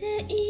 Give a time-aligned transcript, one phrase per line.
[0.00, 0.49] でい